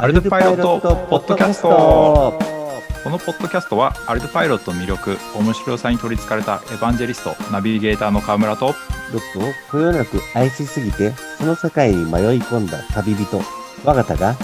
[0.00, 1.68] アルトパイロットポッドキャスト。
[3.02, 8.72] このポッドキャストはアルトパイロットの魅力面白さに取りつかれたエヴァンジェリストナビゲーターの川村とロ
[9.18, 9.42] ックを
[9.72, 13.40] こよなく愛しすぎてその世界に迷い込んだ旅人
[13.84, 14.36] 我が田が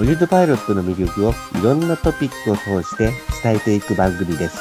[0.00, 4.58] オリルトパイロットの魅力をいろんなトピックを通して伝えていく番組です。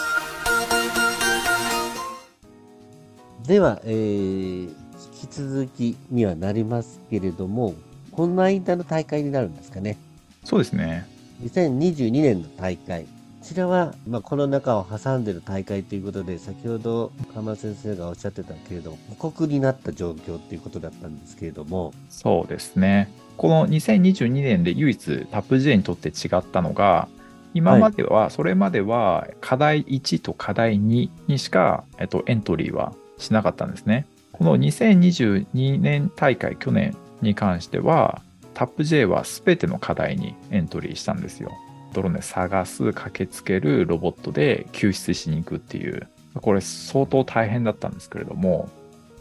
[3.47, 4.70] では、えー、引
[5.11, 7.73] き続きにはなりますけれども
[8.11, 9.97] こんな間の大会になるんですかね
[10.44, 11.05] そうですね。
[11.44, 13.04] 2022年の大会。
[13.04, 13.09] こ
[13.45, 23.12] ちらは、まあ、コロナ禍を挟んでる大会ということで、先ほど川村先生がおっしゃってたけれども、過酷になった状況ということだったんですけれども、そうですね。
[23.38, 27.08] この2022年で唯一タップ J にとって違ったのが、
[27.55, 34.05] 今までは、それまでは課題1と課題2にしか、えっと、エントリーはしなかったんですね。
[34.32, 38.21] この2022年大会、去年に関しては、
[38.54, 41.52] タップ J は全ての課題にエントリーしたんですよ。
[41.94, 48.70] ドローンで探す、駆けつける、ロボットで救出しに行くっていう、これ相当大変だったんですけれども、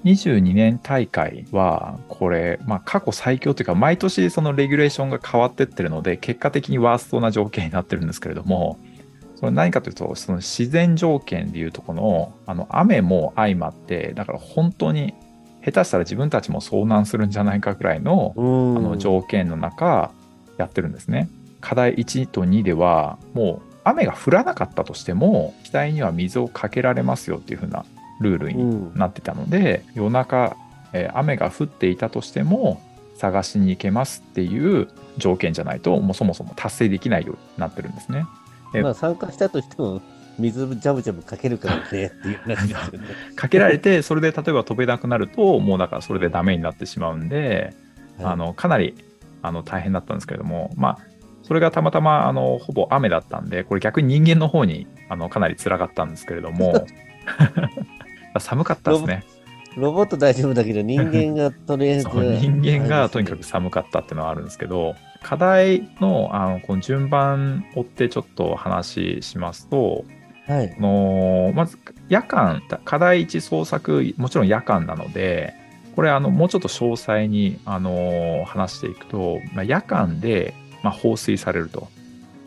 [0.04, 8.78] 22年大会は、これ、まあ、過去最強というか、毎年そのレギュレーションが変わってってるので、結果的にワーストな条件になってるんですけれども、
[9.36, 15.14] それ何かというと、その自然条件でいうとこの、あの、雨も相まって、だから本当に、
[15.64, 18.34] 下手したら自分たちも遭難するんじゃないかぐらいの。
[18.36, 20.10] あの条件の中、
[20.56, 21.28] やってるんですね。
[21.60, 27.84] 課題1と2では、もう雨が降らなかったとしても、機体には水をかけられますよっていう風な
[28.20, 28.92] ルールにうん。
[28.94, 30.56] なってたので夜中、
[30.92, 32.80] えー雨が降っていたとしても
[33.16, 34.88] 探しに行けますっていう
[35.18, 38.26] 条件じゃないともうそもそも達成できないようになってるんですね。
[38.74, 40.00] えまあ、参加したとしても、
[40.40, 43.08] 水ジャブジャブかけるからねっていう話ですよね。
[43.36, 47.74] かけられてそれで例えば飛べなくなるともうだからそれでダメになってしまうんで、
[48.22, 48.94] あのかなり
[49.42, 50.98] あの大変だったんですけれどもまあ
[51.42, 56.86] それがたまたまあのほぼ雨だったんでこれ逆に人間の方にあのかなり辛かったんですけれども
[58.38, 59.24] 寒かったですね。
[59.76, 62.08] ロボット大丈夫だけど、人間がとりあえず。
[62.10, 70.04] 人間がとにかくあ寒かったっていうのはあるんですけど課題のあのこの順番追ってちょっと話しますと
[70.50, 71.78] れですねあのまず
[72.08, 75.54] 夜間課題1創作もちろん夜間なので
[75.96, 81.88] これあのもうちょっと詳細にあの話していくと、まあ、夜間で、まあ、放水されると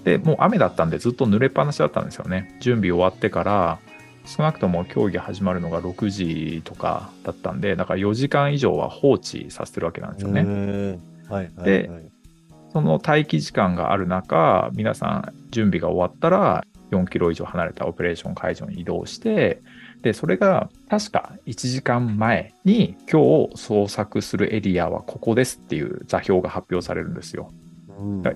[0.04, 3.80] でもう雨だったんでずっと濡れっぱなしだったんですよね準備終わってから
[4.26, 11.00] 少なくとも競技始まるのが6時とかだったんでだから4時間以上は放置させてるわけなんですよね。
[11.30, 12.14] はいはいではい。
[12.74, 19.62] その待機時間がある中、皆さん準備が終わったら、4キロ以上離れたオペレーション会場に移動して、
[20.02, 27.52] で、それが確か1時間前に今日捜索するエリアはここですっていう座標が発表されるんですよ。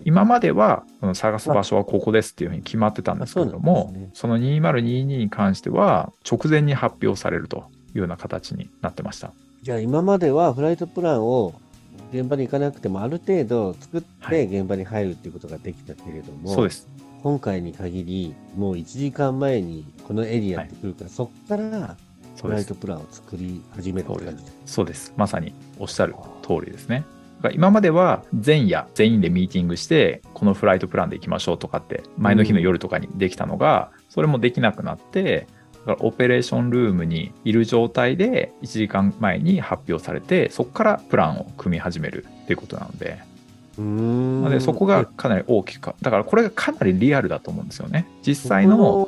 [0.05, 9.33] 今までは探す場所はここですっていうふうに決まってたんですけれどもなんですね、その2022に関しては直前に発表されるというような形になってました。
[9.63, 11.53] じゃあ今まではフライトプランを
[12.13, 16.87] 現場に行かなくてもある程度作っはいて現場に入るっていうことができたけれども、そうです。
[17.23, 21.97] 今回に限りもう1時間前にこのエリアって来るから、そこから
[22.41, 22.75] フライト。
[22.75, 24.55] プランを作り始めたって感じです。
[24.65, 25.13] そうです。
[25.17, 27.03] まさにおっしゃる通りですね。
[27.53, 35.47] 今までは前夜全員でミーティングしてこのフライトプランで行きましょうとかって前の日の夜とかにできたのが、それもできなくなって
[35.85, 43.19] だからオペレーションルームにいる状態で1時間前に発表されてそこからプランを組み始めるっていうことなので
[43.77, 48.07] なのでそこがかなり大きくだからこれがかなりリアルだと思うんですよね。
[48.25, 49.07] 実際の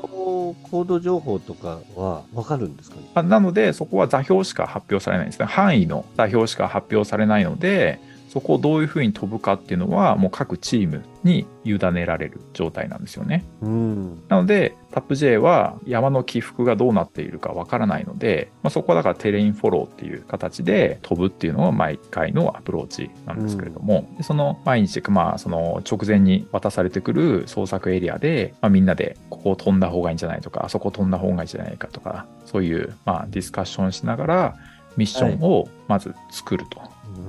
[0.72, 3.03] コード情報とかは分かるんですかね？
[3.16, 5.46] あなので、そこは座標しか発表されないんですね。
[5.46, 13.44] 範囲の座標しか発表されないので、そこをどういうふうに飛ぶかっていうのは、もう各チームに委ねられる状態なんですよね。
[13.62, 14.23] うん。
[14.29, 34.56] なので、タップ J は山の起伏がどうなっているかわからないので、まあ、そこはだからテレインフォローっていう形で飛ぶっていうのが毎回のアプローチなんですけれども、でその毎日、まあ、その直前に渡されてくる捜索エリアで、まあ、みんなでここを飛んだ方がいいんじゃないとか、あそこ飛んだ方がいいんじゃないかとか、そういう、まあ、ディスカッションしながら
[35.00, 36.81] ミッションをまず作ると。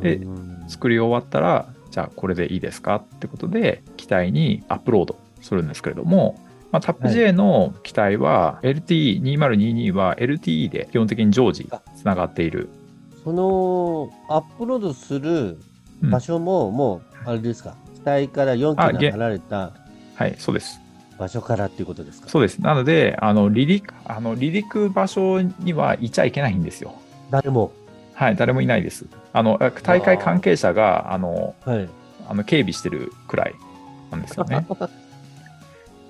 [0.02, 6.38] でうん作り終わったら、じゃあこれでいいですかってことで、機体にアップロードするんですけれども、
[6.70, 12.68] まあ、タップ J の機体は LTE2022 は LTE で基本的に常時つながっている。
[13.24, 15.58] そのアップロードする
[16.02, 19.72] うん場所も、もう、あれですか、機体から4キロ離れた
[20.14, 20.80] はい、そうです。
[21.18, 22.28] 場所からっていうことですか？
[22.30, 22.58] そうです。
[22.62, 26.94] なので、あの離陸あの離陸場所にはいちゃいけないんですよ。
[27.30, 27.72] 誰も。
[28.14, 29.06] はい、誰もいないです。
[29.32, 31.88] あの大会関係者があのはい。
[32.28, 33.54] あの警備してるくらい
[34.12, 34.64] なんですよね。
[34.70, 34.88] だか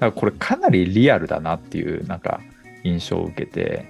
[0.00, 2.40] らこれかなりリアルだなっていうなんか
[2.84, 3.87] 印象を受けて、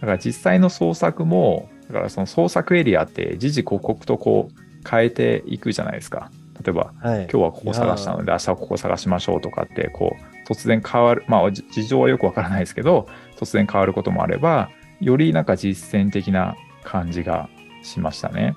[0.00, 6.30] だから実際の創作も、だからその創作エリアって時々刻々とこう変えていくじゃないですか。
[6.64, 7.22] 例えば、はい。
[7.22, 14.70] 今日はここ探したので明日はここ探しましょうとかってこう突然変わるまあじ事情はよくわからないですけど突然変わることもあれば
[15.00, 16.56] よりなんか実践的な
[16.86, 17.48] 感じが
[17.82, 18.54] しましたね。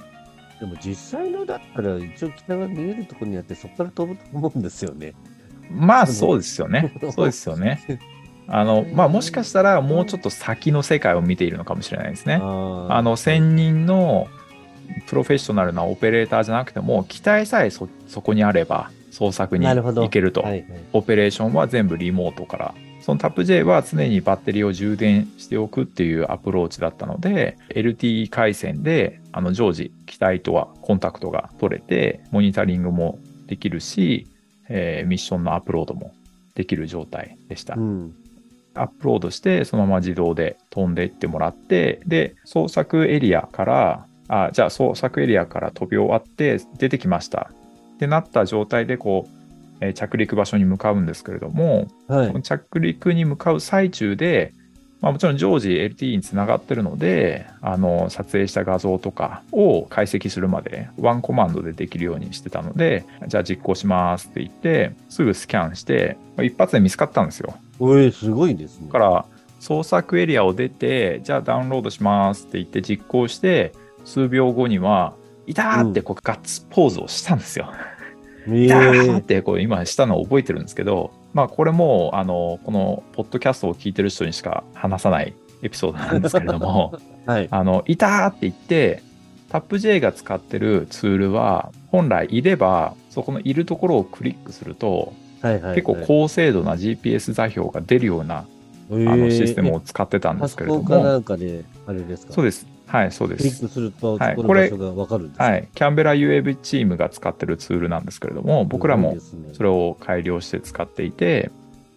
[0.59, 5.13] でも実際のだったら、一応北が見えるところにあって、そこから飛ぶと思うんですよね。
[5.71, 6.93] まあそうですよね。
[7.15, 7.99] そうですよね。
[8.47, 12.39] あのまあもしかしたらもうちょっと先の世界を見ているのかもしれないですね。
[12.41, 14.27] ああの専任の
[15.05, 20.41] プロフェッショナルなオペレーターじゃなくても機体さえそそこにあれば創作になるほど行けると。
[20.41, 20.65] はいはい。
[20.93, 22.73] オペレーションは全部リモートから。
[23.01, 34.27] そのタップ J は常にバッテリーを充電しておくっていうアプローチだったので、LTE 回線であの常時機体とはコンタクトが取れて、モニタリングもできるし、
[34.67, 36.13] えーミッションのアップロードも
[36.55, 37.75] できる状態でした。
[37.75, 38.15] うん。
[38.75, 47.51] アップロードして、そのまま自動で飛んでいってもらって、で、捜索エリアから、あ、じゃあ捜索エリアから飛び終わって出てきました。
[47.95, 49.38] ってなった状態で、こう、
[49.81, 52.41] えー着陸場所に向かうんですけれども、はい。
[52.41, 54.53] 着陸に向かう最中で、
[55.01, 67.55] まあ、もちろん常時 LTE につながってるので、あの、撮影した画像とかを解析するまでワンコマンドでできるようにしてたので、じゃあ実行しますって言って、すぐスキャンして、まあ一発で見つかったんですよ。
[67.79, 68.91] おい、すごいですねだ。
[68.91, 69.25] から
[69.61, 73.73] 創作エリアを出てじゃあダウンロードしますって言って実行して
[74.05, 75.13] 数秒後には
[75.47, 77.71] 「いた!」ってこうガッツポーズをしたんですよ。
[77.71, 77.88] えい
[78.67, 86.93] たーっえてこう今したのを覚えてるんですけどまあこれもあのこのポッドキャストを聞いてる人にしか話さないエピソードなんですけれども
[87.25, 87.47] はい。
[87.51, 89.03] あのいたーって言って
[89.49, 95.75] タップ J が使ってるツールは本来いればそこのいるところをクリックするとはいはい。
[95.75, 98.45] 結構高精度な GPS 座標が出るような
[98.91, 102.33] あのシステムを使ってたんでパすけれども、んかで、あれですか？
[102.33, 102.65] そうです。
[102.89, 103.61] はい、そうでクリッす。
[103.61, 109.15] クすると、はいそこの場所がわかるんですかはい、キャンベラ UAV チームが使ってるツールなんですけれども、僕らも
[109.53, 111.51] それを改良して使っていて、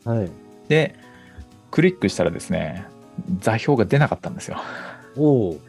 [0.04, 0.30] はい。
[0.68, 0.94] で、
[1.70, 2.84] クリックしたらですね、
[3.40, 4.58] 座標が出なかったんですよ。
[5.16, 5.60] おお。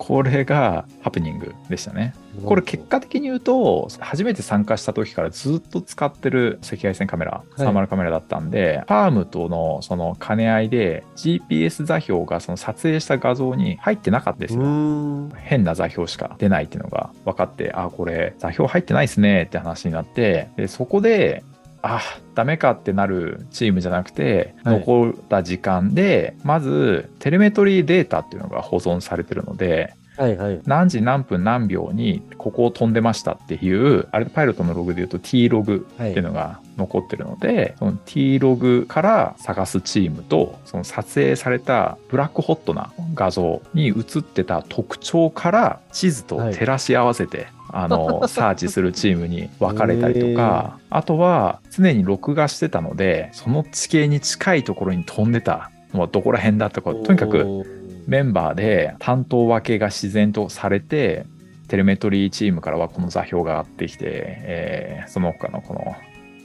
[0.00, 2.14] これがハプニングでしたね。
[2.46, 15.28] これ結果的に言うと、初めて参加した時からずっと使ってる赤外線カメラ、いサーマルカメラだったんで、ファームとのその兼ね合いで GPS 座標がその撮影した画像に入ってなかったですうよ。
[15.36, 21.44] 変な座標しか出ないっていうのが分かって、あ、これ座標入ってないですねって話になって、でそこで、
[21.82, 22.02] あ、
[22.34, 30.60] ダメかってなるチームじゃなくて、はい残った時間で、まずテレメトリーデータっていうのが保存されてるので、はいはい。
[30.66, 36.10] 何時何分何秒にここを飛んでましたっていう、あれパイロットのログで言うと T ログはい。
[36.10, 61.26] っていうのが残ってるので、その T ログから探すチームと、その撮影されたブラックホットな画像に映ってた特徴から地図と照らし合わせて、あの、 サーチするチームに分かれたりとか、あとは常に録画してたので、その地形に近いところに飛んでたのはどこら辺だとか、とにかくメンバーで担当分けが自然とされて、
[61.68, 65.96] テレメトリーチームからはこの座標が上がってきて、えーその他のこの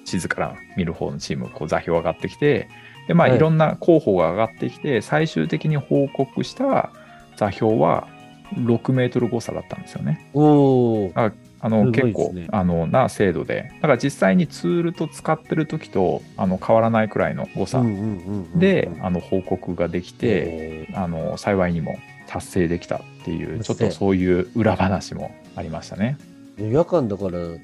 [0.05, 2.67] 地図から見る方のチーム、こう座標が上がってきて、
[3.07, 3.37] で、まあ、はい。
[3.37, 6.91] いろんな候補が上がってきて、最終的に報告した
[7.37, 8.07] 座標は
[8.55, 10.29] 6メートル誤差だったんですよね。
[10.33, 11.33] おー
[11.65, 13.71] あの、すごい結構あの、な精度で。
[13.75, 17.83] だから実際にツールと使ってる時と、あの、変わらないくらいの誤差
[18.55, 21.97] で、あの、報告ができて、えあの幸いにも
[22.27, 26.17] 達成できたっていうちょっとそういう裏話もありましたね。
[26.57, 27.59] ー夜間だから、普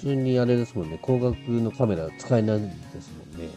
[0.00, 2.70] 通にあれですもんね、光学のカメラ使えないんで
[3.00, 3.50] すもんね。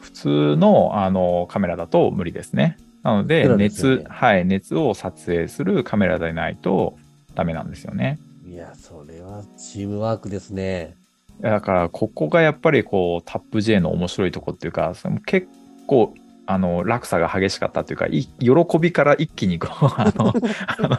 [0.00, 2.76] 普通のあのカメラだと無理ですね。
[3.04, 6.96] なのでそうですよね熱、はい、熱を撮影するカメラでないと
[7.34, 8.18] ダメなんですよね。
[8.48, 10.96] いや、それはチームワークですね。
[11.40, 15.48] だからここがやっぱりこうタップ J の面白いとこっていうかその結
[15.86, 16.14] 構
[16.46, 20.32] あの落差が激しかったというかい喜びから一気にこう あの
[20.66, 20.98] あの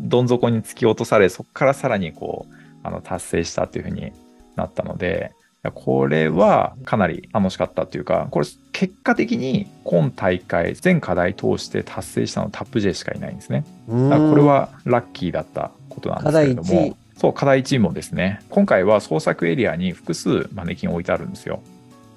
[0.00, 4.12] どん底に突き落とされそこからさらにこうあの達成したというふうに
[4.56, 5.32] なったので
[5.74, 13.64] これはかなり楽しかったというかこれ結果的に今大会全課題通して達成したのはタップ J しかいないんですね。
[13.86, 21.60] これはラッキーだったことなんですけれども、そう、課題チームもですね、今回は創作エリアに複数マネキン置いてあるんですよ。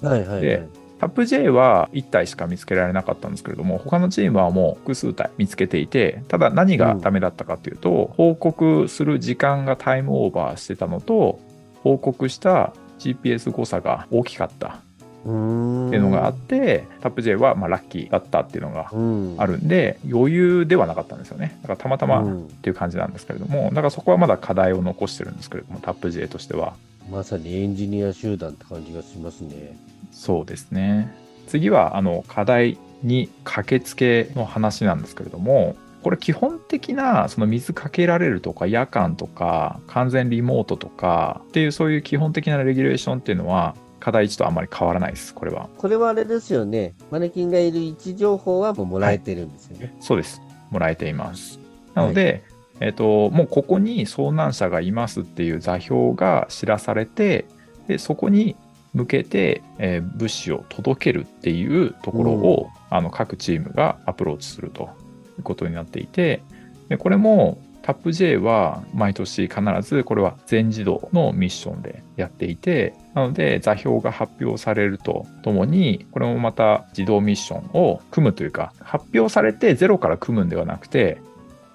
[0.00, 0.66] はいはいはいで。
[0.98, 11.40] タップ J は1体しか見つけられなかったんですけれども、他のチームはもう複数体見つけていて、ただ何がダメだったかというと、報告する時間がタイムオーバーしてたのと、
[11.82, 14.78] 報告した GPS 誤差が大きかった。
[15.24, 19.34] っていうのがあって、タップ J はまあラッキーだったっていうのがうん。
[19.38, 21.58] あるんで、余裕ではなかったんですよね。
[21.62, 26.74] だからたまたまっうんていう感じなんですけれども、だからそこはまだ課題を残してるんですけれども、タップ J としては。
[27.10, 29.78] まさにエンジニア集団って感じがしますね。
[30.12, 31.10] そうですね。
[31.46, 35.74] 次は、あの、課題に駆けつけの話なんですけれども、
[36.04, 45.70] これ基本的な、その水かけられるとか、夜間とか、完全リモートとかっていう、そういう基本的なレギュレーションっていうのは、課題1とあんまり変わらないです、これは。
[45.78, 46.92] これはあれですよね。
[47.10, 49.96] マネキンがいる位置情報はもうもらえてるんですよね。
[49.98, 50.42] そうです。
[50.70, 51.58] もらえています。
[51.94, 52.44] なので、
[52.80, 57.46] えっ、と、もうここに遭難者がいますっていう座標が知らされて、
[57.88, 58.56] で、そこに
[58.92, 65.03] 向けて、えー物資を届けるっていうところを、あの各チームがアプローチするという
[65.42, 66.42] ことになっていて、
[66.88, 81.18] でこれもタップ J は毎年必ずこれは全自動のミッションでやっていて、なので座標が発表されるとともに、これもまた自動ミッションを組むというか、発表されてゼロから組むんではなくて、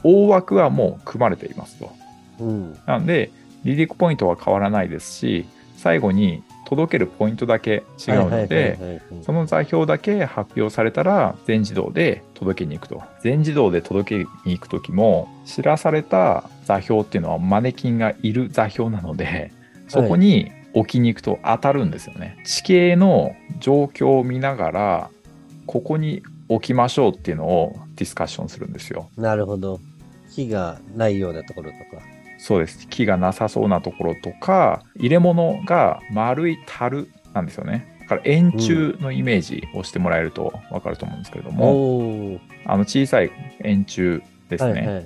[0.03, 1.91] 大枠はもう組まれていますと。
[2.39, 2.73] うん。
[2.87, 3.29] なので、
[3.63, 5.45] 離陸ポイントは変わらないですし、
[5.77, 13.01] 最後に届けるポイントだけ違うので、その座標だけ発表されたら全自動で届けに行くと。
[13.23, 19.51] 全自動で届けに行くときも知らされた座標っていうのはマネキンがいる座標なので、
[19.87, 22.37] そこに置きに行くと当たるんですよね。
[22.45, 25.09] 地形の状況を見ながら、
[25.65, 29.09] ここに置きましょうっていうのをディスカッションするんですよ。
[29.17, 29.79] なるほど。
[30.35, 32.03] 木がないようなところとか。
[32.39, 32.87] そうです。
[32.87, 37.97] 木がなさそうなところとか、入れ物が丸い樽なんですよね。
[37.99, 42.39] だから円柱のイメージをしてもらえると分かると思うんですけれども、おお。
[42.65, 43.31] あの小さい
[43.63, 44.71] 円柱ですね。
[44.71, 45.05] はいはいはい。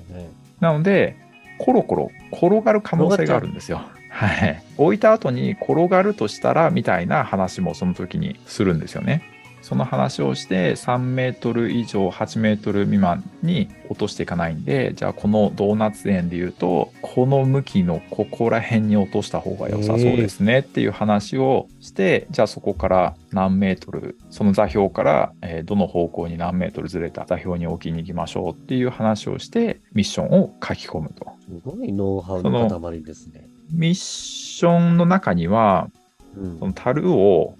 [0.60, 1.16] なので、
[1.58, 3.82] コロコロ転がる可能性があるんですよ。
[4.10, 4.62] はい。
[4.78, 9.33] 置いた後に転がるとしたらみたいな話もその時にするんですよね。
[9.64, 31.26] その話をして3メートル以上8メートル未満に落としていかないんで、じゃあこのドーナツ円で言うと、この向きのここら辺に落とした方が良さそうですねっていう話をして、じゃあそこから何メートル、その座標からえーどの方向に何メートルずれた座標に置きに行きましょうっていう話をして、ミッションを書き込むと。
[31.40, 33.48] すごいノウハウの塊ですね。
[33.72, 35.88] ミッションの中には、
[36.36, 37.54] うんその樽を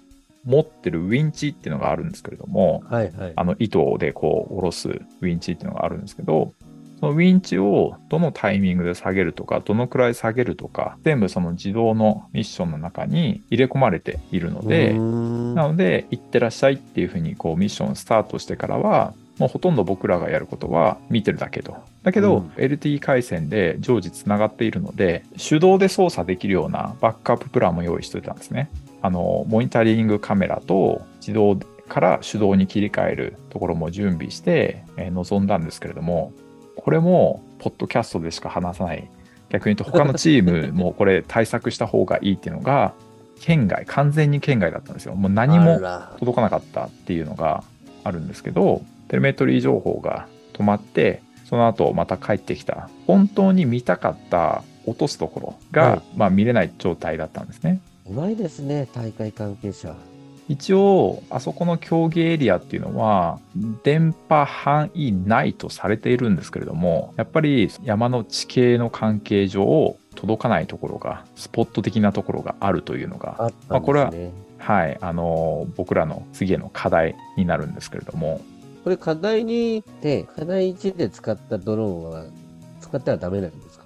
[0.45, 3.33] 持ってるウィンチっていうのがあるんですけれども、はいはい。
[3.35, 6.53] あの糸でこう下ろすウィンチっていうのがあるんですけど、
[6.99, 21.75] そのウィンチをどのタイミングで下げるとか、どのくらい下げるとか、全部その自動のミッションの中に入れ込まれているので、なので、行ってらっしゃいっていうふうにこうミッションスタートしてからは、もうほとんど僕らがやることは見てるだけと。
[22.03, 28.69] だけど、うん LTE 回線で常時つながっているので、手動で操作できるようなバックアッププランも用意しておいたんですね。
[29.05, 31.57] あの、モニタリングカメラと自動
[31.87, 36.33] から手動に切り替えるところも準備して、えー臨んだんですけれども、
[36.75, 39.07] これも、ポッドキャストでしか話さない。
[39.49, 42.93] 逆に言うと、他のチームもこれ対策した方がいいっていうのが、
[43.39, 45.13] 県外、完全に県外だったんですよ。
[45.13, 45.79] もう何も
[46.17, 47.63] 届かなかったっていうのが
[48.03, 52.89] あるんですけど、テレメトリー情報が止まって、その後また帰ってきた。
[53.05, 57.79] 本当に見たかった落とすところが、はいまあ見れない状態だったんですね。
[58.07, 59.95] うまいですね、大会関係者。
[60.47, 63.39] 一応、あそこの競技エリアっていうのは、
[63.83, 74.13] 電波範囲内とされているんですけれども、やっぱり山の地形の関係上、届かないところが、スポット的なところがあるというのが、あったんまあこれは。
[74.59, 78.39] はい、あの、僕らの次への課題になるんですけれども、
[78.83, 82.25] これ課題にって、課題1で使ったドローンは
[82.81, 83.85] 使ってはダメなんですか？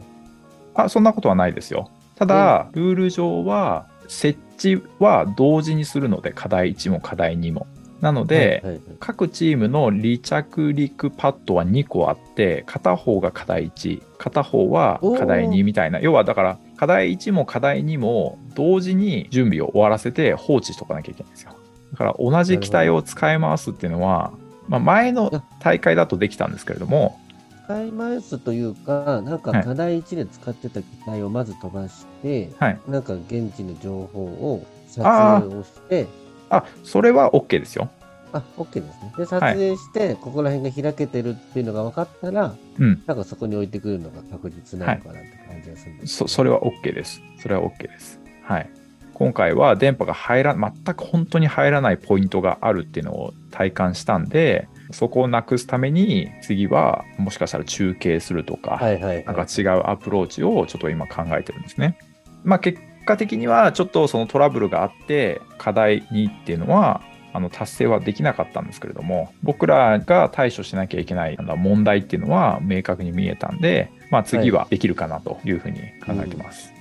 [0.75, 1.89] あ、そんなことはないですよ。
[2.15, 7.67] ただ、ルール上は、設置は同時にするので、課題1も課題2も。
[8.01, 15.99] なので、はいはいはい各チームの離着陸パッドは2個あって、片方が課題1、片方は課題2みたいな。
[15.99, 21.51] 要はだから、課題1も課題2も同時に準備を終わらせて放置しとかなきゃいけないんですよ。
[21.91, 24.31] だから同じ機体を使い回すっていうのは、
[24.67, 27.19] まあ、前の大会だとできたんですけれども、
[27.69, 32.79] 使い回すというか、なんかはい課題1で使ってた機体をまず飛ばして、はい。
[32.87, 36.07] なんか現地の情報を撮影をして、
[36.49, 37.91] あ、それは OK ですよ。
[38.33, 39.13] あ、OK ですね。
[39.15, 43.03] で、撮影して、ここら辺が開けてるっていうのが分かったら、うん。
[43.05, 47.21] なんかそこに置いてくるのが確実なのかなって感じがするんですけそど、それは OK です。
[47.37, 48.19] それは OK です。
[48.45, 48.69] はい。
[49.13, 59.61] 今回は電波が入ら、全く本当に入らないポイントがあるっていうのを体感したんで、そこをなくすために、次はもしかしたら中継するとか、はいはい、なんかはい。
[59.61, 61.97] 違うアプローチをちょっと今考えてるんですね。
[62.43, 76.73] まあ結果的にはちょっとそのトラブルがあって、課題2っていうのは、あの達成はできなかったんですけれども、僕らが対処しなきゃいけない問題っていうのは明確に見えたんで、まあ、次はできるかなというふうに考えてます。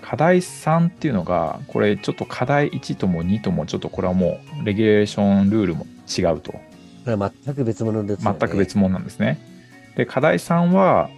[0.00, 6.54] 課題3っていうのが、これちょっと課題1とも2ともちょっとこれはもうレギュレーションルールも違うと。
[7.04, 8.38] これは全く別物ですよね。
[8.40, 9.38] 全く別物なんですね。
[9.96, 11.10] で、課題3は、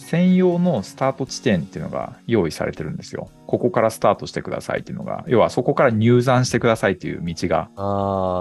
[0.00, 3.28] 専用のスタート地点っていうのが用意されてるんですよ。
[3.46, 7.68] ここからスタートしてくださいっていうのが、要はそこから入山してくださいっていう道が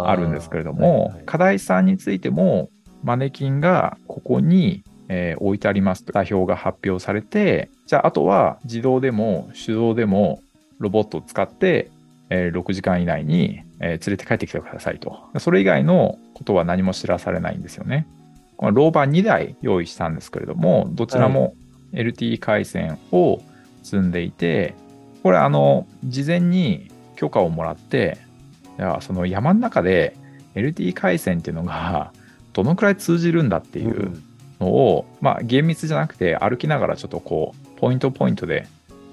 [0.10, 2.70] あるんですけれども、はいはい課題3についても、
[3.04, 10.42] マネキンがここに、えー置いてありますと座標が発表されて、じゃああとは自動でも手動でも
[10.80, 11.92] ロボットを使って、
[12.30, 15.20] えー6時間以内に、えー連れて帰ってきてくださいと。
[15.40, 18.08] それ以外のことは何も知らされないんですよね。
[18.58, 21.56] このローバー2台用意したんですけれども、どちらも
[21.94, 23.42] LTE 回線を
[23.84, 24.76] 積んでいて、
[25.24, 28.18] これあの、事前に許可をもらって、
[28.78, 30.16] いやその山の中で
[30.56, 32.14] LTE 回線っていうのが
[32.54, 34.22] どのくらい通じるんだっていう
[34.60, 38.68] のを、まあ厳密じゃなくて歩きながらちょっとこう、ポイントポイントで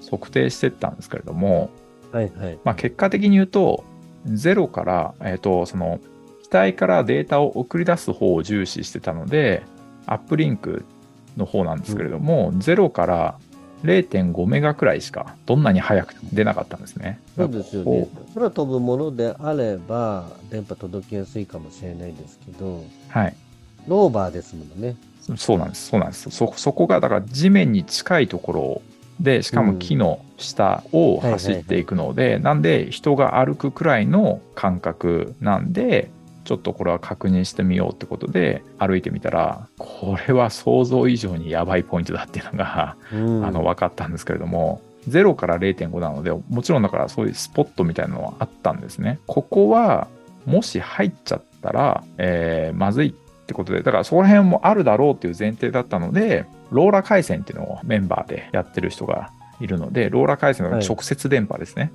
[0.09, 1.69] 測定していったんですけれども、
[2.11, 2.59] はいはい。
[2.63, 3.83] まあ、結果的に言うと、
[4.27, 5.99] ゼロから、えっ、と、その、
[6.43, 9.63] 機体からデータを送り出す方を重視してたので、
[10.05, 10.85] アップリンク
[11.35, 13.37] の方なんですけれども、ゼロから
[13.83, 17.19] 0.5メガくらいしか、どんなに早く出なかったんですね。
[17.35, 18.07] そうですよね。
[18.33, 23.35] 空飛ぶものであれば、電波届きやすいかもしれないですけど、はい。
[23.87, 24.95] ローバーですもんね。
[25.35, 25.87] そうなんです。
[25.87, 26.29] そうなんです。
[26.29, 28.81] そ、そこが、だから地面に近いところ
[29.19, 36.09] で、しかも木の下を走っていくので、なんで人が歩くくらいの感覚なんで、
[36.43, 49.19] ちょっとこれは確認してみようってことで歩いてみたら、これは想像以上にやばいポイントだっていうのが、うん、あの分かったんですけれども、0から0.5なので、もちろんだからそういうスポットみたいなのはあったんですね。
[49.27, 50.07] ここは、
[50.45, 53.13] もし入っちゃったら、えーまずいっ
[53.47, 61.91] てことで、だからそこら辺もあるだろうっていう前提だったので、ローラ回線っていうのをメンバーでやってる人がいるので、ローラ回線の直接電波ですね。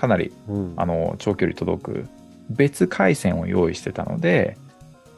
[0.00, 2.08] かなりうん、あの長距離届く
[2.48, 4.56] 別回線を用意してたので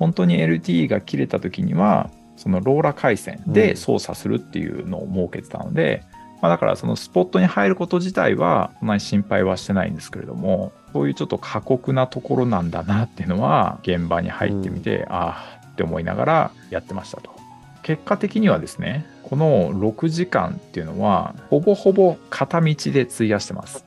[0.01, 6.03] 本当に LTE が切れた時にはそのローラ回線で操作するっていうのを設けてたので、
[6.41, 17.31] まあ、だからそのスポットに入ること自体はそんなに心配はしてないんですけれどもそういうちょっと過酷なところなんだなっていうのは現場に入ってみて、ああって思いながらやってましたと。
[17.83, 23.85] 結果的にはですねこの6時間っていうのはほぼほぼ片道で費やしてます。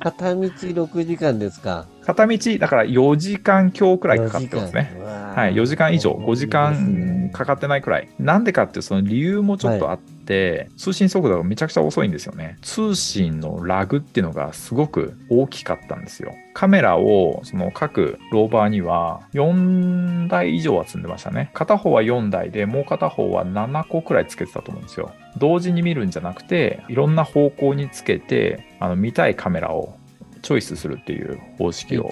[0.00, 1.86] 片道6時間ですか。
[2.04, 5.00] 片道だから4時間強くらいかかってますね。
[5.04, 8.08] ははい、4時間以上、5時間かかってないくらい。
[8.18, 12.56] なんでかっていうその理由もちょっとあって、通信速度がめちゃくちゃ遅いんですよね。
[12.62, 16.34] 通信のラグっていうのがすごく大きかったんですよ。
[16.54, 21.50] カメラをその各ローバーには4台以上は積んでましたね。
[21.54, 25.12] 片方は4台で、もう片方は7個くらいつけてたと思うんですよ。
[25.38, 29.96] 同時に見るんじゃなくて、いろんな方向につけて、あの見たいカメラを
[30.42, 32.10] チョイスするっていう方式を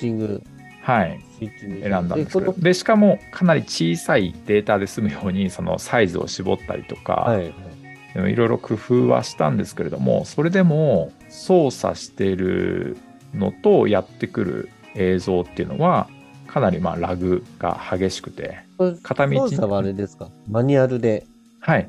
[0.82, 7.54] はい、選んだんですけどこでしかもかなり小さいデータで済むようにそのサイズを絞ったりとのか、はいはい。
[8.14, 12.96] いろいろ工夫はしたんですけれどもそれでも操作している
[13.34, 16.08] のとやってくる映像っていうのは
[16.48, 18.58] かなりまあラグが激しくて
[19.02, 20.28] 片道操作はあれですか？
[20.48, 21.24] マニュアルで。
[21.60, 21.88] はい。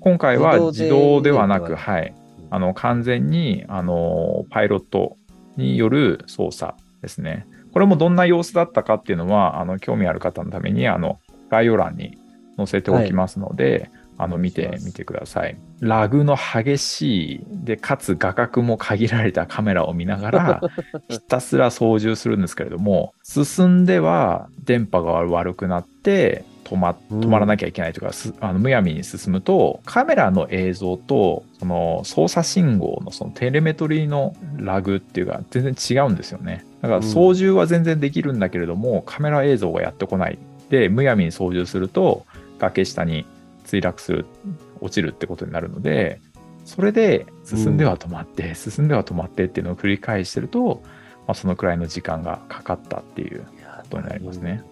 [0.00, 2.14] 今回は自自動ではなく、はい、
[2.50, 5.16] あの完全にあのパイロット
[5.56, 7.46] による操作ですね。
[7.72, 11.18] これもどんな様子だったかっていうのは、あの興味ある方のためにあの
[11.50, 12.16] 概要欄に
[12.56, 15.56] 載せておきますので、あの見てみてください。
[15.80, 20.60] ラグの激しいで、かつ画角も限られたカメラを見ながら、
[21.08, 36.66] ひたすら操縦するんですけれども、進んでは電波が悪くなって、止まうん止まらなきゃいけないとか、すあのむやみに進むと、カメラの映像と、その操作信号のそのテレメトリーのラグっていうか、全然違うんですよね。
[36.82, 40.38] だから操縦は全然できるんだけれども、カメラ映像がやってこない。
[40.70, 42.26] で、むやみに操縦すると、
[42.58, 43.24] 崖下に
[43.68, 44.26] 墜落する、
[44.80, 46.20] 落ちるってことになるので、
[46.64, 50.82] それで進んでは止まって、進んでは止まってっていうのを繰り返してると、
[51.26, 53.46] まあ、そのくらいの時間がかかったっていうこ
[53.90, 54.62] とになりますね。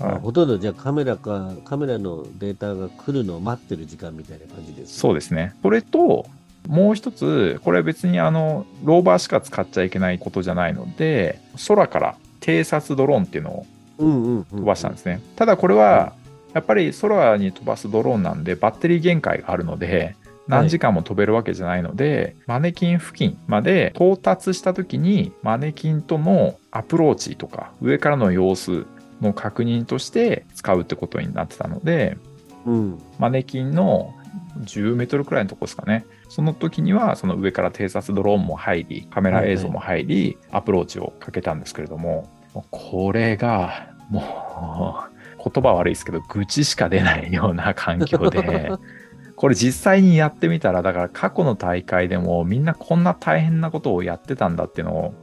[0.00, 4.98] あほとんどじゃあカメラか、カメラのデータが来るのを待ってる時間みたいな感じです。
[4.98, 5.54] そうですね。
[5.62, 6.26] それと、
[6.68, 13.66] もう一つ、これは別にあの、ローバーしか使っちゃいけないことじゃないので、空から偵察ドローンっていうのを
[13.98, 14.44] うんうんうん。
[14.44, 15.20] 飛ばしたんですね。
[15.36, 16.12] ただこれは、
[16.54, 20.16] やっぱり空に飛ばすドローンなんで、バッテリー限界があるので、
[20.48, 28.86] 何時間も飛べるわけじゃないので、マネキン付近まで到達した時にマネキンとのアプローチとか上からの様子
[29.20, 32.16] の確認として使うってことになってたので、
[32.64, 32.98] うん。
[33.18, 34.14] マネキンの
[34.60, 36.06] 10メートルくらいのとこですかね。
[36.30, 42.26] その時にはその上から偵察ドローンも入り、カメラ映像も入り、アプローチをかけたんですけれども、
[42.70, 48.70] これがもう言葉悪いですけど、愚痴しか出ないような環境で、
[49.36, 55.14] これ実際にやってみたら、だから過去の大会でもみんなこんな大変なことをやってたんだっていうのを、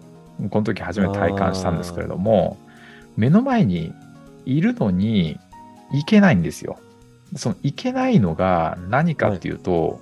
[0.49, 2.57] この時初めて体感したんですけれども、
[3.17, 3.93] 目の前に
[4.45, 5.39] いるのに
[5.91, 6.77] 行けないんですよ。
[7.35, 9.99] その行けないのが何かっていうと、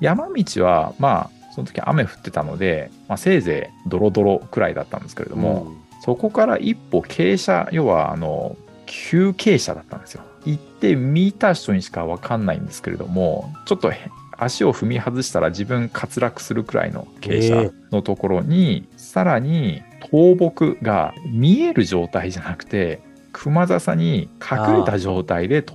[0.00, 8.56] 山道はまあその時雨降ってたので、まあ、せいぜいドロドロくらいだったんですけれども、そこから一歩傾斜要はあの
[8.90, 10.22] 急傾斜だったんですよ。
[10.44, 13.92] 行って見た人にしか分かんないんですけれどもちょっと
[14.36, 23.00] 足を踏み外したら自分滑落するくらいの傾斜のところに、さらに倒木が見える状態じゃなくて
[23.32, 25.74] 熊笹に隠れた状態で倒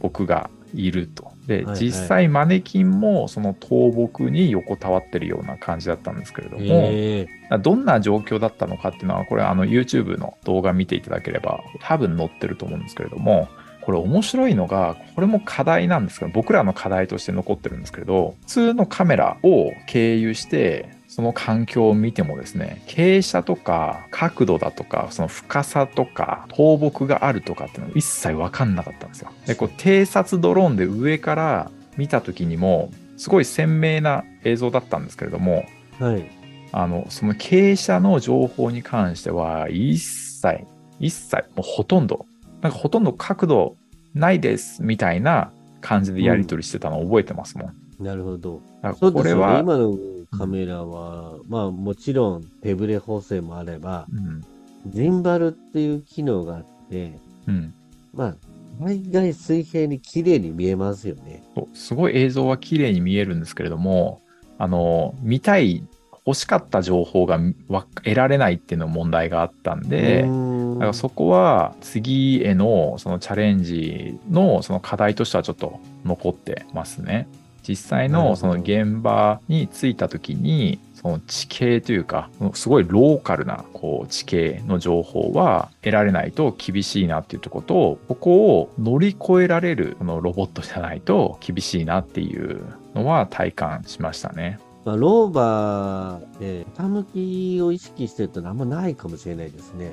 [0.00, 1.35] 木がいると。
[1.46, 1.76] で、はいはい。
[1.76, 7.26] 実際マネキンもその倒木に横たわってるような感じだったんですけれども、え。
[7.62, 13.48] どんな状況だったのかっていうのはこれあの YouTube の動画見ていただければ多分載ってると思うんですけれども
[13.82, 29.32] これ面白いのがこれも課題なんですけど僕らの課題として残ってるんですけれど普通のカメラを経由してその環境を見てもですね傾斜とか角度だとかその深さとか倒木があるとかっていうのが一切分かんなかったんですよ。
[29.46, 35.64] でこう偵察ドローンで上から見た時にもすごい鮮明な映像だったんですけれども
[35.98, 36.30] はい。
[36.72, 40.66] あの、その傾斜の情報に関しては、一切、
[41.00, 42.26] 一切、もうほとんど、
[42.60, 43.76] なんかほとんど角度
[44.14, 48.04] ないですみたいな感じでやり取りしてたのを覚えてますもん。
[48.04, 48.60] なるほど。
[48.92, 49.96] これは、今の
[50.38, 54.44] カメラは、まあもちろん手ブレ補正もあれば、うん、
[54.86, 57.74] ジンバルっていう機能があって、うん。
[58.14, 58.36] まあ、
[58.80, 61.42] 大概水平に綺麗に見えますよね。
[61.74, 64.22] すごい映像は綺麗に見えるんですけれども、
[64.58, 65.86] あの、見たい、
[66.26, 77.28] 欲しかった情報がわ得られないっていうの問題があったんで、だからそこは次へのそのチャレンジのその課題としてはちょっと残ってますね。
[77.66, 94.60] 実際のその現場に着いた時にその地形というかすごいローカルなこう地形の情報は得られないと厳しいなっていうところとここを乗り越えられるこのロボットじゃないと厳しいなっていうのは体感しましたね。
[94.84, 99.92] まあ、ローバーで傾きを意識してるとあんまないかもしれないですね。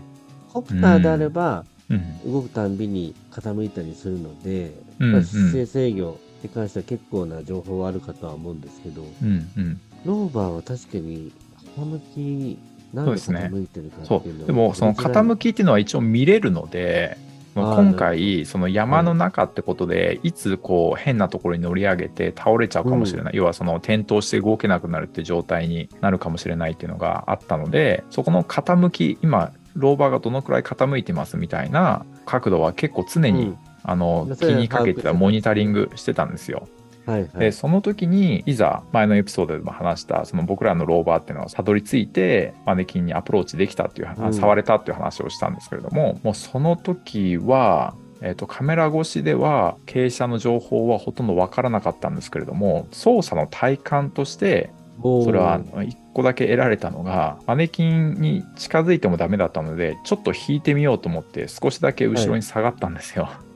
[0.53, 9.82] コプターであれば、うん、動くたんびに傾いたりするので、うんまあ姿勢制御に関しては結構な情報はあるかとは思うんですけど、うんうん。
[10.06, 11.32] ローバーは確かに
[11.77, 12.60] 傾き、
[12.93, 14.47] 何でそうですね傾いてるかそっていうのう。
[14.47, 17.17] でもその傾きっていうのは一応見れるので
[17.56, 20.32] 今回その山の中ってことでい。
[20.32, 36.67] つこう変なところに乗り上げて倒れちゃうかもしれない、要はその転倒して動けなくなるっていう状態になるかもしれないっていうのがあったのでそこの傾き今ローバーがどのくらい傾いてますみたいな角度は結構常に、うんあの気にかけてたモニタリングしてたんですよ。
[37.06, 37.30] はいはい。
[37.39, 63.26] でその時にいざ前のエピソードでも話したその僕らのローバーっていうのはたどり着いてマネキンにアプローチできたっていう、うん触れたっていう話をしたんですけれどももうその時は、えー、とカメラ越しでは傾斜の情報はほとんど分からなかったんですけれども操作の体感としてそれは1個だけ得られたのがマネキンに近づいてもダメだったのでちょっと引いてみようと思って少しだけ後ろに下がったんですよ。
[63.26, 63.52] はい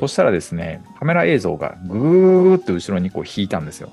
[0.00, 3.90] そしたらですねカメラ映像がぐーって後ろにこう引いたんですよ。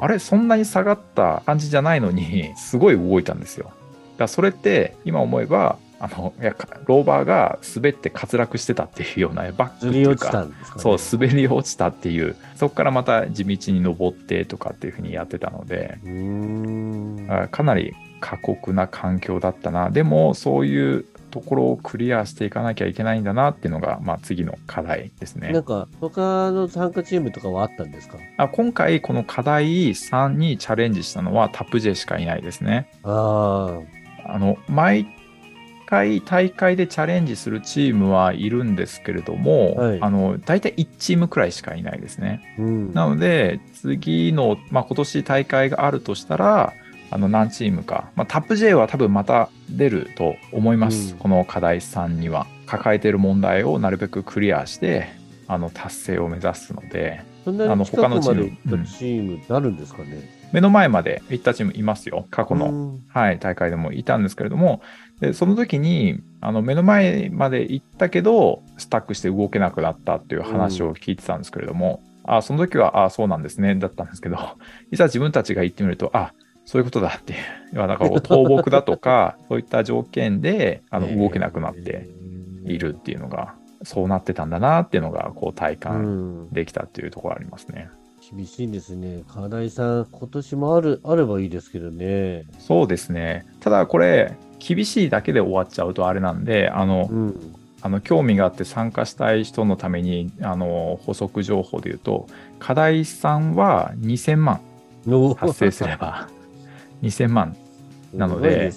[0.00, 3.64] ああれそんなに下がった感じじゃないのにすごい動いたんですよ。
[3.64, 3.76] だか
[4.18, 6.54] らそれって今思えばあのいや
[6.86, 10.52] ローバーが滑って滑落してたっていうようなバックっていうかね。
[10.78, 15.98] そう滑り落ちたっていうそこからまた地道に登ってとかっていうふうにやってたので
[17.50, 25.52] かなり過酷な環境だったなでもそういうところをクリアしていかなきゃいけないんだなっていうのが、まあ、次の課題ですね。
[25.52, 28.18] なんか、他の参加チームとかはあったんですか？
[28.36, 32.88] あ今回この課題3にチャレンジしたのはタップ J しかいないですね。
[33.04, 33.80] あ
[34.26, 35.06] あの毎
[35.86, 42.40] 回大会でチャレンジするチームはいるんですけれども、はいあの大体1チームくらいしかいないですね。
[42.58, 42.62] あ。
[42.62, 42.92] うん。
[42.94, 46.72] なので次の、まあ、今年大会があるとしたら
[47.10, 52.46] あの何チームか、まあ、タップ J は多分また出ると思います、うんこの課題3には。
[52.70, 55.08] 抱えている問題をなるべくクリアして
[55.48, 60.40] あの達成を目指すのでそんなあのに近くま他のチームで行ったチームってあるんですかね？
[60.52, 62.26] 目の前まで行ったチームいますよ。
[62.30, 64.82] 過去の、うんはい、大会でもいたんですけれども、
[65.20, 74.36] でその時にあの目の前まで行ったけど、スタックして動けなくなったっていう話を聞いてたんですけれども、あその時は、あそうなんですね、だったんですけど、
[74.90, 76.32] いざ自分たちが行ってみると、あ
[76.70, 77.38] そういうことだっていう、
[77.72, 82.08] 要はだから倒木だとか、 そういった条件であの動けなくなって
[82.64, 86.48] いるっていうのが、そうなってたんだなっていうのが、こう体う感ん。
[86.50, 87.90] できたっていうところありますね。
[88.30, 89.24] 厳しいんですね。
[89.26, 92.44] 課題さん、今年もある、あればいいですけどね。
[92.60, 93.46] そうですね。
[93.58, 97.34] ただこれ、厳しいだけで終わっちゃうとあれなんで、あの、うん。
[97.82, 102.26] あの興味があって参加したい人のためにあの補足情報で言うと
[102.58, 104.60] 課題さんは2000万
[105.06, 106.28] の達成すれば
[107.02, 107.56] 2000万
[108.14, 108.72] なので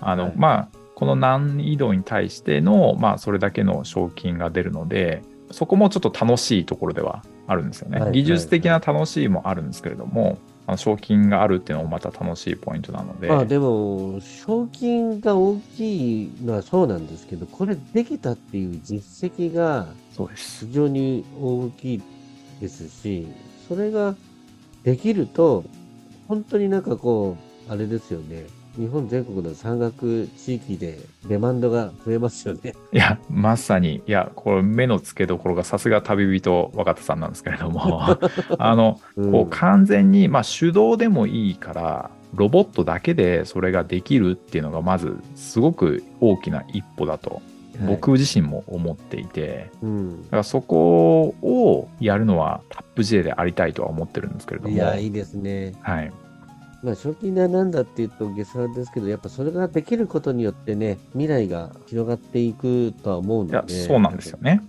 [0.00, 0.32] あの、はい。
[0.36, 19.88] まあこの難易度に対しての、まあ、それだけの賞金が出るのでそこもちょっと楽しいところではあるんですよね、はい技術的な楽しいもあるんですけれども、あの賞金があるっていうのもまた楽しいポイントなので、まあでも、賞金が大きいのはそうなんですけど、これできたっていう実績が
[20.34, 22.02] 非常に大きい
[22.60, 23.26] ですし、
[23.68, 24.14] それが
[24.84, 25.64] できると、
[26.28, 28.46] 本当になんかこう、あれですよね。
[28.76, 32.74] 日本全国の山岳地域でデマンドが増えますよね。
[32.92, 38.02] いや、まさに、いや、これ目の付けどころがさすが旅人若田さんなんですけれども、
[38.58, 39.30] あの、うん。
[39.32, 47.42] こう完全に、まあ手動でもいいから、ロボットだけでそれができるっていうのがまずすごく大きな一歩だと
[47.86, 50.22] 僕自身も思っていて、うん。
[50.24, 55.74] だからそこをやるのはタップ J でありたいとは思ってるんですけれども、いや、いいですね。
[55.80, 56.12] はい、
[56.82, 63.86] まあ、賞金がなんだっていうと下世話ですけど、やっぱそれができることによってね、未来が広がっていくとは思うのいやで。
[63.86, 64.62] そうなんですよね。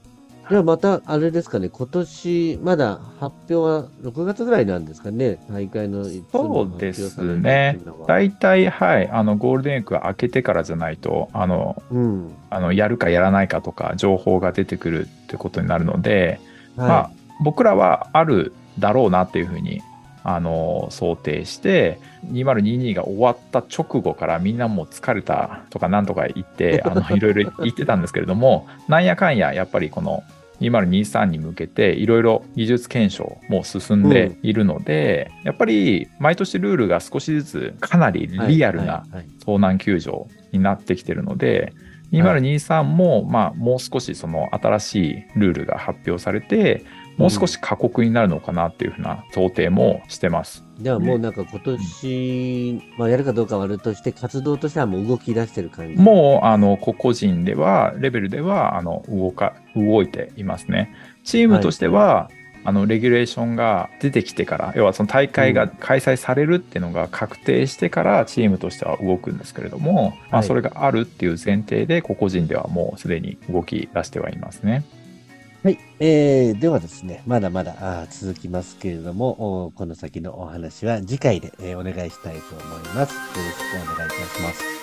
[0.49, 12.33] ではまた、あれですかね、今年、まだ発表は6月ぐらいなんですかね、大会のそうですね大体、はい、あのゴールデンウィークが明けてからじゃないと、あのうん。
[12.49, 16.41] あのやるかやらないかとか情報が出てくるってことになるので、
[16.75, 19.81] まあは、僕らはあるだろうなっていうふうに
[20.23, 21.99] あの想定して
[22.31, 30.23] 2022が終わった直後からみんなもう疲れたとかなんとか言って あのいろいろ言ってたんですけれどもなんやかんややっぱりこの
[30.61, 38.27] 2023に向けていろいろ技術検証も進んでいるので、やっぱり毎年ルールが少しずつかなりい。
[38.27, 39.03] リアルな
[39.43, 41.73] 遭難救助になってきてるので、
[42.11, 46.85] 2023も、まあ、もう少しその新しいルールが発表されて、
[47.17, 50.63] もう少し過酷になるのかなっていうふうな想定もしてます。
[50.79, 56.01] ではもうなんか今年、まあやるかどうかはあれとして、活動としてはもう動き出してる感じ。
[56.01, 60.93] もう、あの、個々人では、レベルでは、あの、動か、動いていますね。
[61.23, 62.31] チームとしては、
[62.63, 74.83] あの、レギュレーションが出てきてから、要はその大会が開催されるっていうのが確定してから、チームとしては動くんですけれども、まあ、はいそれがあるっていう前提で、個々人ではもうすでに動き出してはいますね。
[75.63, 75.77] はい。
[75.99, 83.13] えー、ではですね、まだまだ続きますけれども、この先のお話は次回で、えーお願いしたいと思います。
[83.13, 84.80] よろしくお願いいたします。